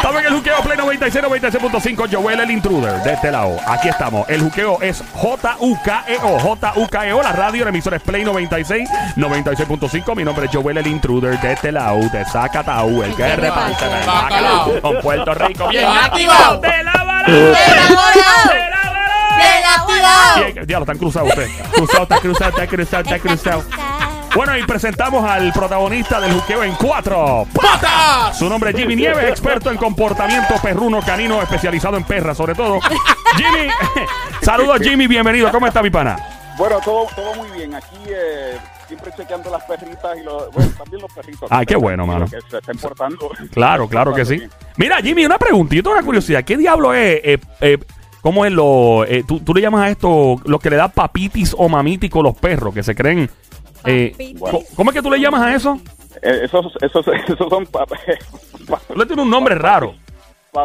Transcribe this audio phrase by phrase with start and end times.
[0.00, 2.08] Estamos en el juqueo Play 96, 96.5.
[2.10, 3.58] Joel el intruder de este lado.
[3.66, 4.26] Aquí estamos.
[4.30, 6.38] El juqueo es J-U-K-E-O.
[6.38, 7.22] J-U-K-E-O.
[7.22, 10.16] La radio, la emisora es Play 96, 96.5.
[10.16, 11.98] Mi nombre es Joel el intruder de este lado.
[11.98, 13.02] De Zacatau.
[13.02, 15.68] El que ¿Qué reparte bacalao con Puerto Rico.
[15.68, 16.60] Bien activado.
[16.60, 17.30] De la vara.
[17.30, 18.20] De la vara.
[20.36, 21.50] Bien, Diablo, están cruzados ustedes.
[21.74, 23.64] Cruzado, está cruzado, está cruzado, está cruzado.
[24.34, 27.46] Bueno, y presentamos al protagonista del juqueo en cuatro.
[27.52, 28.38] ¡Patas!
[28.38, 32.78] Su nombre es Jimmy Nieves, experto en comportamiento perruno canino, especializado en perras, sobre todo.
[33.36, 33.68] Jimmy,
[34.42, 35.50] saludos Jimmy, bienvenido.
[35.50, 36.16] ¿Cómo está mi pana?
[36.56, 37.74] Bueno, todo, todo muy bien.
[37.74, 38.56] Aquí eh,
[38.86, 41.50] siempre chequeando las perritas y los, bueno, también los perritos.
[41.50, 42.26] Ay, qué bueno, mano.
[42.26, 43.30] Que se estén portando.
[43.52, 44.40] Claro, claro que sí.
[44.76, 46.44] Mira, Jimmy, una preguntita, una curiosidad.
[46.44, 47.20] ¿Qué diablo es?
[47.24, 47.78] eh, eh,
[48.22, 49.04] ¿Cómo es lo...?
[49.06, 52.22] eh, tú, tú le llamas a esto lo que le da papitis o mamitis con
[52.22, 53.28] los perros, que se creen...
[53.86, 54.34] eh,
[54.76, 55.80] ¿Cómo es que tú le llamas a eso?
[56.22, 57.96] Eh, esos, esos, esos son pa, pa-
[58.88, 59.94] Tú le tienes un nombre raro.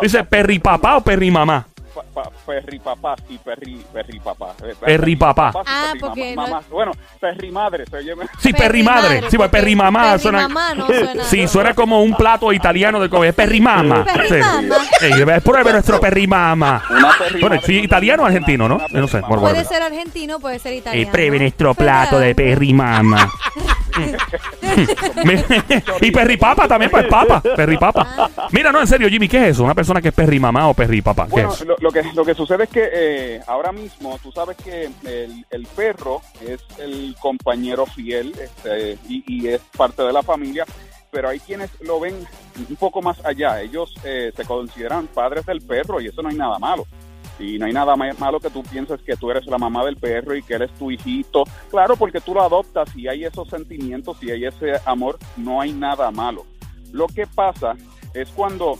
[0.02, 1.68] Dice perripapá o perrimamá.
[1.94, 4.54] pa- pa- perripapás y perri, perripapá.
[4.64, 5.52] Eh, Perripapá.
[5.52, 6.70] perripapás y Ah, perrimamá- porque no- mamás.
[6.70, 7.86] Bueno, perrimadre.
[7.86, 9.24] Se oye, Sí, perrimadre.
[9.30, 10.40] Sí, pues perrimamá suena...
[10.40, 11.24] Perrimamá no suena.
[11.24, 13.30] Sí, suena como un plato italiano de comida.
[13.30, 14.06] Es perrimama.
[14.06, 14.76] Perrimama.
[15.00, 15.08] Sí.
[15.14, 16.84] Sí, pruebe nuestro perrimama.
[17.42, 18.82] Bueno, sí, italiano o argentino, ¿no?
[18.92, 19.22] No sé.
[19.22, 21.12] Puede ser argentino, puede ser Eh, italiano.
[21.12, 23.30] pruebe nuestro plato de perrimama.
[26.02, 27.42] y perripapa también, pues papa.
[27.42, 28.30] Perripapa.
[28.52, 29.64] Mira, no, en serio, Jimmy, ¿qué es eso?
[29.64, 31.26] Una persona que es perrimamá o perripapa.
[31.26, 31.66] ¿Qué Bueno, es?
[31.66, 35.46] lo, lo que, lo que sucede es que eh, ahora mismo tú sabes que el,
[35.50, 40.66] el perro es el compañero fiel este, y, y es parte de la familia,
[41.12, 42.16] pero hay quienes lo ven
[42.70, 43.62] un poco más allá.
[43.62, 46.86] Ellos eh, se consideran padres del perro y eso no hay nada malo.
[47.40, 49.98] Y no hay nada ma- malo que tú pienses que tú eres la mamá del
[49.98, 51.44] perro y que él es tu hijito.
[51.70, 55.74] Claro, porque tú lo adoptas y hay esos sentimientos y hay ese amor, no hay
[55.74, 56.46] nada malo.
[56.92, 57.76] Lo que pasa
[58.14, 58.80] es cuando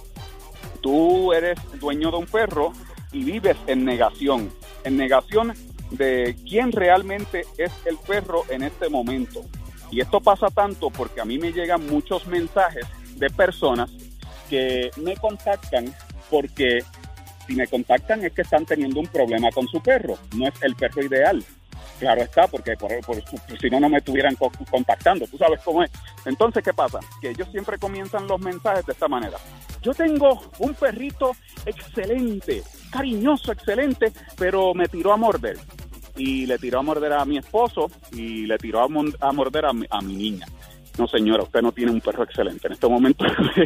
[0.82, 2.72] tú eres dueño de un perro
[3.12, 4.52] y vives en negación,
[4.84, 5.54] en negación
[5.92, 9.42] de quién realmente es el perro en este momento.
[9.92, 12.86] Y esto pasa tanto porque a mí me llegan muchos mensajes
[13.16, 13.92] de personas
[14.50, 15.94] que me contactan
[16.30, 16.80] porque
[17.48, 20.76] si me contactan es que están teniendo un problema con su perro, no es el
[20.76, 21.44] perro ideal.
[22.00, 22.92] Claro está, porque por,
[23.62, 25.92] si no, no me estuvieran co- contactando, tú sabes cómo es.
[26.26, 27.00] Entonces, ¿qué pasa?
[27.22, 29.38] Que ellos siempre comienzan los mensajes de esta manera.
[29.82, 31.32] Yo tengo un perrito
[31.66, 35.58] excelente, cariñoso, excelente, pero me tiró a morder.
[36.18, 39.74] Y le tiró a morder a mi esposo y le tiró a, a morder a
[39.74, 40.48] mi, a mi niña.
[40.98, 42.68] No, señora, usted no tiene un perro excelente.
[42.68, 43.26] En este momento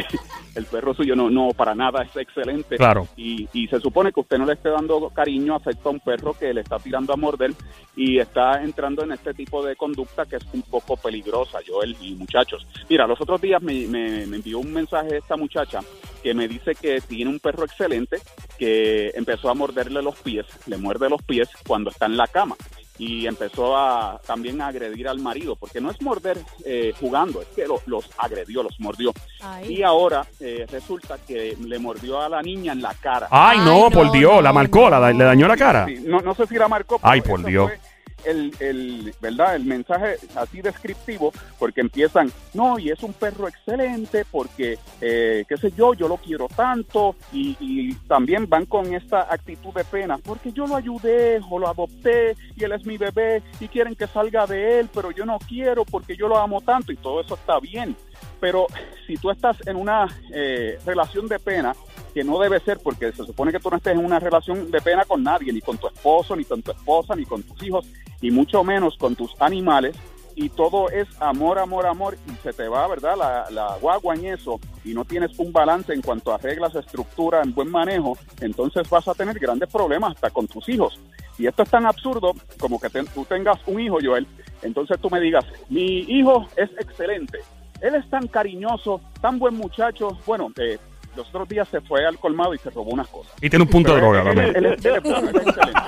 [0.55, 2.77] el perro suyo no, no para nada es excelente.
[2.77, 3.07] Claro.
[3.15, 6.33] Y, y se supone que usted no le esté dando cariño, afecto a un perro
[6.33, 7.51] que le está tirando a morder
[7.95, 12.13] y está entrando en este tipo de conducta que es un poco peligrosa, Joel y
[12.15, 12.65] muchachos.
[12.89, 15.79] Mira, los otros días me, me- me envió un mensaje esta muchacha
[16.23, 18.17] que me dice que tiene un perro excelente
[18.57, 22.55] que empezó a morderle los pies, le muerde los pies cuando está en la cama
[22.99, 27.47] y empezó a también a agredir al marido, porque no es morder eh, jugando, es
[27.55, 29.11] que lo- los agredió, los mordió.
[29.41, 29.77] Ay.
[29.77, 33.27] Y ahora eh, resulta que le mordió a la niña en la cara.
[33.31, 35.85] Ay, no, Ay, por no, Dios, no, la marcó, la, le dañó la cara.
[35.87, 36.99] Sí, no, no sé si la marcó.
[36.99, 37.69] pero Ay, por Dios.
[37.69, 37.79] fue
[38.25, 39.55] El, el, ¿verdad?
[39.55, 45.57] el mensaje así descriptivo, porque empiezan, no, y es un perro excelente, porque, eh, qué
[45.57, 50.17] sé yo, yo lo quiero tanto, y, y también van con esta actitud de pena,
[50.17, 54.07] porque yo lo ayudé o lo adopté, y él es mi bebé, y quieren que
[54.07, 57.35] salga de él, pero yo no quiero porque yo lo amo tanto, y todo eso
[57.35, 57.95] está bien.
[58.39, 58.67] Pero
[59.05, 61.75] si tú estás en una eh, relación de pena,
[62.13, 64.81] que no debe ser porque se supone que tú no estés en una relación de
[64.81, 67.87] pena con nadie, ni con tu esposo, ni con tu esposa, ni con tus hijos,
[68.21, 69.95] y mucho menos con tus animales,
[70.35, 73.15] y todo es amor, amor, amor, y se te va, ¿verdad?
[73.17, 77.41] La, la guagua en eso, y no tienes un balance en cuanto a reglas, estructura,
[77.43, 80.99] en buen manejo, entonces vas a tener grandes problemas hasta con tus hijos.
[81.37, 84.27] Y esto es tan absurdo como que tú tengas un hijo, Joel,
[84.61, 87.39] entonces tú me digas, mi hijo es excelente,
[87.81, 90.77] él es tan cariñoso, tan buen muchacho, bueno, eh,
[91.15, 93.33] los otros días se fue al colmado y se robó unas cosas.
[93.41, 94.55] Y tiene un punto de Pero droga él, también.
[94.55, 95.81] él- él es, él es bueno, él es excelente.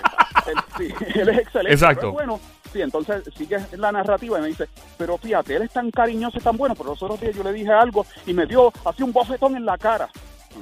[0.48, 1.74] Él, sí, él es excelente.
[1.74, 2.02] Exacto.
[2.02, 2.40] pero bueno,
[2.74, 6.42] sí, entonces sigue la narrativa y me dice, pero fíjate, él es tan cariñoso y
[6.42, 9.12] tan bueno, pero los otros días yo le dije algo y me dio así un
[9.14, 10.10] bofetón en la cara.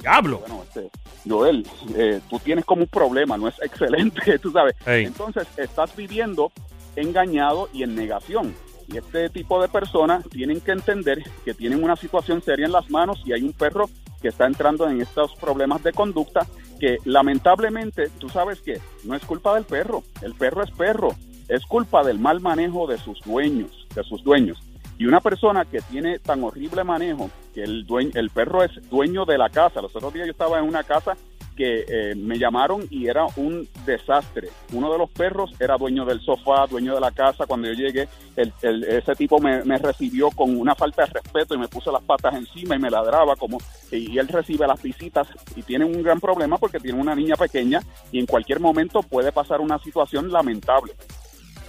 [0.01, 0.39] Diablo.
[0.39, 0.89] Bueno, este,
[1.27, 1.65] Joel,
[1.95, 4.75] eh, tú tienes como un problema, no es excelente, tú sabes.
[4.85, 5.05] Ey.
[5.05, 6.51] Entonces estás viviendo
[6.95, 8.55] engañado y en negación.
[8.91, 12.89] Y este tipo de personas tienen que entender que tienen una situación seria en las
[12.89, 13.89] manos y hay un perro
[14.21, 16.45] que está entrando en estos problemas de conducta
[16.79, 21.09] que lamentablemente, tú sabes que no es culpa del perro, el perro es perro,
[21.47, 24.57] es culpa del mal manejo de sus dueños, de sus dueños.
[24.97, 29.25] Y una persona que tiene tan horrible manejo, que el, dueño, el perro es dueño
[29.25, 29.81] de la casa.
[29.81, 31.15] Los otros días yo estaba en una casa
[31.59, 34.47] que eh, me llamaron y era un desastre.
[34.71, 37.45] Uno de los perros era dueño del sofá, dueño de la casa.
[37.45, 38.07] Cuando yo llegué,
[38.37, 38.53] el-
[38.85, 42.77] ese tipo me, recibió con una falta de respeto y me puso las patas encima
[42.77, 43.57] y me ladraba como
[43.91, 47.81] y, él recibe las visitas y tiene un gran problema porque tiene una niña pequeña
[48.13, 50.93] y en cualquier momento puede pasar una situación lamentable.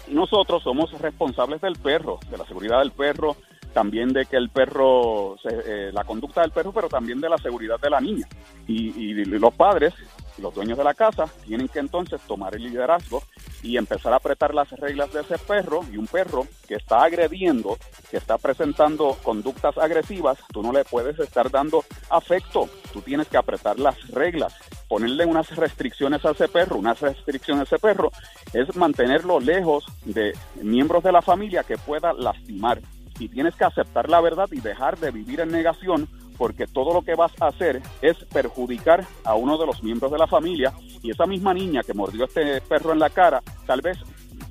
[0.09, 3.37] Nosotros somos responsables del perro, de la seguridad del perro,
[3.73, 7.79] también de que el perro, eh, la conducta del perro, pero también de la seguridad
[7.81, 8.27] de la niña.
[8.67, 9.95] Y, y los padres,
[10.39, 13.23] los dueños de la casa, tienen que entonces tomar el liderazgo
[13.63, 15.85] y empezar a apretar las reglas de ese perro.
[15.93, 17.77] Y un perro que está agrediendo,
[18.11, 22.69] que está presentando conductas agresivas, tú no le puedes estar dando afecto.
[22.93, 24.55] Tú tienes que apretar las reglas,
[24.89, 26.77] ponerle unas restricciones a ese perro.
[26.77, 28.11] Una restricción a ese perro
[28.53, 30.33] es mantenerlo lejos de
[30.63, 32.81] miembros de la familia que pueda lastimar
[33.21, 37.03] y tienes que aceptar la verdad y dejar de vivir en negación porque todo lo
[37.03, 40.73] que vas a hacer es perjudicar a uno de los miembros de la familia.
[41.03, 43.99] Y esa misma niña que mordió este perro en la cara, tal vez,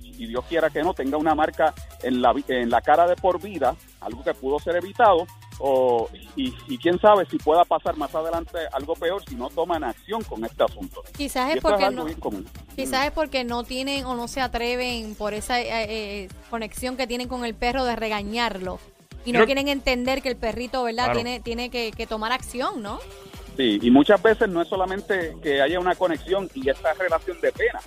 [0.04, 1.74] y Dios quiera que no, tenga una marca
[2.04, 5.26] en la, en la cara de por vida, algo que pudo ser evitado,
[5.60, 9.84] o, y, y quién sabe si pueda pasar más adelante algo peor si no toman
[9.84, 11.04] acción con este asunto.
[11.16, 12.44] Quizás es es porque algo no,
[12.76, 17.08] quizás es porque no tienen o no se atreven por esa eh, eh, conexión que
[17.08, 18.80] tienen con el perro de regañarlo.
[19.26, 21.06] Y no quieren entender que el perrito, ¿verdad?
[21.06, 21.20] Claro.
[21.20, 23.00] Tiene, tiene que, que tomar acción, ¿no?
[23.58, 27.52] Sí, y muchas veces no es solamente que haya una conexión y esta relación de
[27.52, 27.82] pena,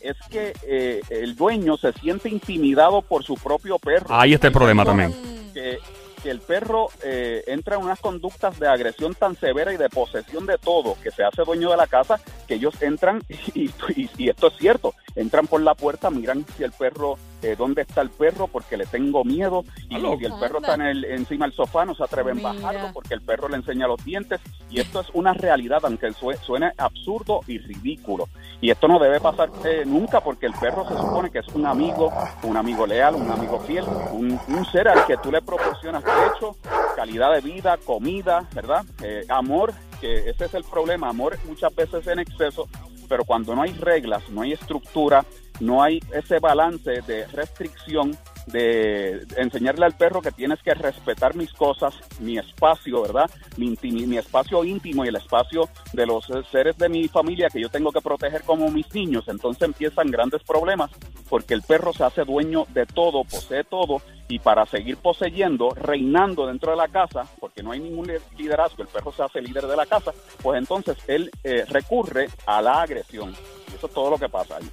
[0.00, 4.06] es que eh, el dueño se siente intimidado por su propio perro.
[4.08, 5.12] Ahí está el problema también.
[5.52, 5.78] Que,
[6.18, 10.46] que el perro eh, entra en unas conductas de agresión tan severa y de posesión
[10.46, 13.22] de todo, que se hace dueño de la casa, que ellos entran,
[13.54, 17.54] y, y- y esto es cierto, entran por la puerta, miran si el perro, eh,
[17.56, 20.82] dónde está el perro, porque le tengo miedo, y Ah, si el perro está en
[20.82, 24.04] el, encima del sofá, no se atreven a bajarlo porque el perro le enseña los
[24.04, 28.28] dientes, y esto es una realidad, aunque sue- suene absurdo y ridículo.
[28.60, 31.64] Y esto no debe pasar eh, nunca porque el perro se supone que es un
[31.66, 32.12] amigo,
[32.42, 36.56] un amigo leal, un amigo fiel, un, un ser al que tú le proporcionas techo,
[36.96, 38.84] calidad de vida, comida, ¿verdad?
[39.02, 42.68] Eh, amor, que ese es el problema, amor muchas veces en exceso,
[43.08, 45.24] pero cuando no hay reglas, no hay estructura,
[45.60, 48.16] no hay ese balance de restricción,
[48.48, 53.30] de enseñarle al perro que tienes que respetar mis cosas, mi espacio, ¿verdad?
[53.56, 57.68] Mi, mi espacio íntimo y el espacio de los seres de mi familia que yo
[57.68, 59.24] tengo que proteger como mis niños.
[59.28, 60.90] Entonces empiezan grandes problemas
[61.28, 66.46] porque el perro se hace dueño de todo, posee todo y para seguir poseyendo, reinando
[66.46, 69.66] dentro de la casa, porque no hay ningún li- liderazgo, el perro se hace líder
[69.66, 70.12] de la casa,
[70.42, 73.34] pues entonces él eh, recurre a la agresión.
[73.74, 74.68] Eso es todo lo que pasa ahí.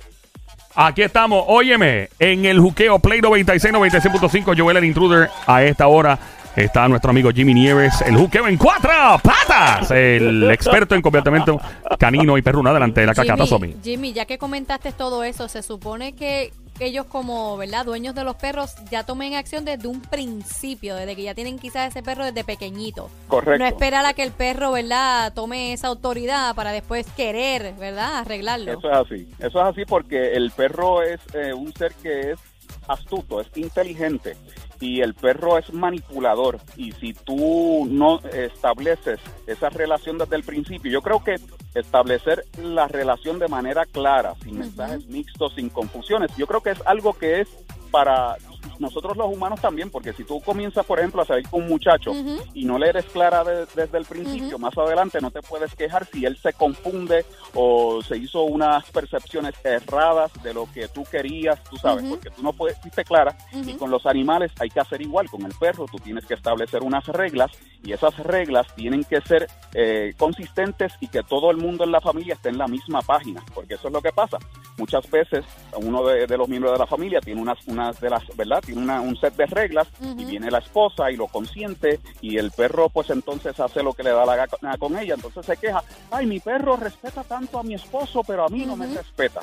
[0.78, 5.30] Aquí estamos, óyeme, en el juqueo Play 96, 96.5, Joel el Intruder.
[5.48, 6.20] A esta hora
[6.54, 8.92] está nuestro amigo Jimmy Nieves, el juqueo en cuatro
[9.24, 11.62] patas, el experto en comportamiento
[11.98, 12.72] canino y perruno.
[12.72, 13.70] Adelante de la cacata, Somi.
[13.70, 17.86] Jimmy, Jimmy, ya que comentaste todo eso, se supone que ellos como, ¿verdad?
[17.86, 21.90] Dueños de los perros ya tomen acción desde un principio, desde que ya tienen quizás
[21.90, 23.10] ese perro desde pequeñito.
[23.28, 23.64] Correcto.
[23.64, 25.34] No esperar a que el perro, ¿verdad?
[25.34, 28.20] Tome esa autoridad para después querer, ¿verdad?
[28.20, 28.74] Arreglarlo.
[28.74, 29.28] Eso es así.
[29.40, 32.40] Eso es así porque el perro es eh, un ser que es
[32.88, 34.36] astuto, es inteligente
[34.80, 36.60] y el perro es manipulador.
[36.78, 41.36] Y si tú no estableces esa relación desde el principio, yo creo que
[41.74, 46.82] establecer la relación de manera clara, sin mensajes mixtos, sin confusiones, yo creo que es
[46.86, 47.48] algo que es
[47.92, 48.38] para
[48.80, 52.12] nosotros los humanos también, porque si tú comienzas, por ejemplo, a salir con un muchacho
[52.54, 56.06] y no le eres clara de- desde el principio, más adelante no te puedes quejar
[56.12, 61.64] si él se confunde o se hizo unas percepciones erradas de lo que tú querías,
[61.70, 63.36] tú sabes, porque tú no puedes, fuiste clara.
[63.70, 66.84] Y con los animales hay que hacer igual, con el perro tú tienes que establecer
[66.84, 67.52] unas reglas
[67.84, 72.02] y esas reglas tienen que ser eh, consistentes y que todo el mundo en la
[72.02, 74.38] familia esté en la misma página, porque eso es lo que pasa.
[74.78, 75.46] Muchas veces
[75.78, 78.62] uno de, de los miembros de la familia tiene unas, unas de las, ¿verdad?
[78.66, 82.52] Tiene una- un set de reglas y viene la esposa y lo consiente y el
[82.52, 85.82] perro pues entonces hace lo que le da la gana con ella, entonces se queja,
[86.12, 89.40] ay, mi perro respeta tanto a mi esposo, pero a mí no me respeta.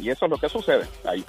[0.00, 1.24] Y eso es lo que sucede ahí.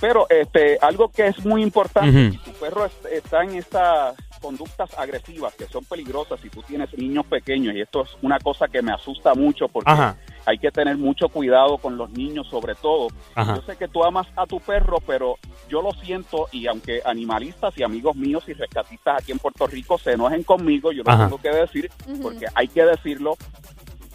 [0.00, 4.90] Pero este algo que es muy importante, si tu perro es- está en estas conductas
[4.98, 8.80] agresivas que son peligrosas si tú tienes niños pequeños y esto es una cosa que
[8.80, 10.16] me asusta mucho porque Ajá.
[10.46, 13.08] Hay que tener mucho cuidado con los niños sobre todo.
[13.34, 13.56] Ajá.
[13.56, 15.36] Yo sé que tú amas a tu perro, pero
[15.68, 19.98] yo lo siento y aunque animalistas y amigos míos y rescatistas aquí en Puerto Rico
[19.98, 21.24] se enojen conmigo, yo lo Ajá.
[21.24, 21.90] tengo que decir
[22.22, 23.36] porque hay que decirlo.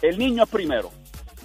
[0.00, 0.90] El niño es primero.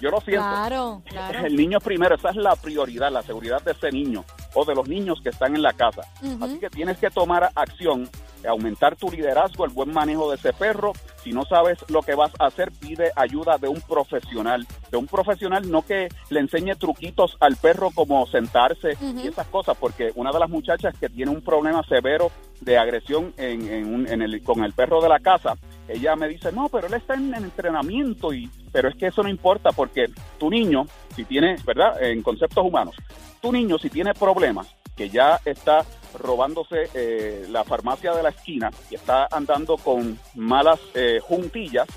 [0.00, 0.42] Yo lo siento.
[0.42, 1.46] Claro, claro.
[1.46, 4.74] El niño es primero, esa es la prioridad, la seguridad de ese niño o de
[4.74, 6.02] los niños que están en la casa.
[6.40, 8.08] Así que tienes que tomar acción
[8.46, 10.92] aumentar tu liderazgo, el buen manejo de ese perro.
[11.22, 14.66] Si no sabes lo que vas a hacer, pide ayuda de un profesional.
[14.90, 19.76] De un profesional, no que le enseñe truquitos al perro como sentarse y esas cosas,
[19.78, 24.06] porque una de las muchachas que tiene un problema severo de agresión en, en un-
[24.08, 25.54] en el, con el perro de la casa,
[25.88, 29.22] ella me dice, no, pero él está en, en entrenamiento, y pero es que eso
[29.22, 30.06] no importa porque
[30.38, 32.02] tu niño, si tiene, ¿verdad?
[32.02, 32.94] En conceptos humanos,
[33.40, 35.84] tu niño si tiene problemas, que ya está
[36.14, 41.88] robándose eh, la farmacia de la esquina y está andando con malas eh, juntillas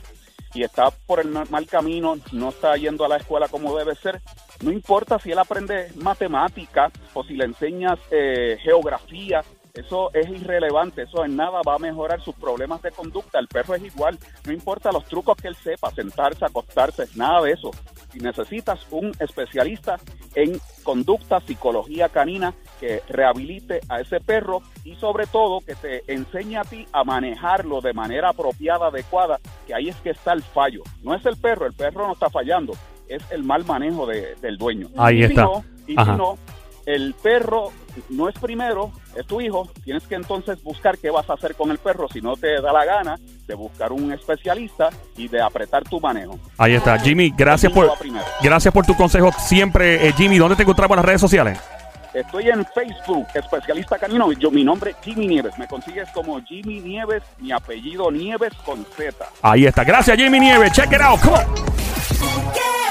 [0.53, 3.95] y está por el ma- mal camino, no está yendo a la escuela como debe
[3.95, 4.21] ser,
[4.61, 9.41] no importa si él aprende matemáticas o si le enseñas eh, geografía,
[9.73, 13.75] eso es irrelevante, eso en nada va a mejorar sus problemas de conducta, el perro
[13.75, 17.71] es igual, no importa los trucos que él sepa, sentarse, acostarse, nada de eso.
[18.11, 19.97] Si necesitas un especialista
[20.35, 26.57] en conducta, psicología canina que rehabilite a ese perro y sobre todo que te enseñe
[26.57, 30.81] a ti a manejarlo de manera apropiada, adecuada, que ahí es que está el fallo.
[31.03, 32.73] No es el perro, el perro no está fallando,
[33.07, 34.87] es el mal manejo de- del dueño.
[34.97, 35.43] Ahí Y si está.
[35.43, 36.11] no- y Ajá.
[36.11, 36.37] si no,
[36.87, 37.71] el perro
[38.09, 41.69] no es primero, es tu hijo, tienes que entonces buscar qué vas a hacer con
[41.69, 45.83] el perro si no te da la gana de buscar un especialista y de apretar
[45.83, 46.39] tu manejo.
[46.57, 46.97] Ahí está.
[46.97, 47.91] Jimmy, gracias por,
[48.41, 50.07] gracias por tu consejo siempre.
[50.07, 51.59] eh, Jimmy, ¿dónde te encontramos en las redes sociales?
[52.13, 54.31] Estoy en Facebook, especialista canino.
[54.33, 55.57] Yo, mi nombre es Jimmy Nieves.
[55.57, 59.25] Me consigues como Jimmy Nieves, mi apellido Nieves con Z.
[59.41, 59.83] Ahí está.
[59.83, 60.73] Gracias, Jimmy Nieves.
[60.73, 61.19] Check it out.
[61.21, 62.90] Come on.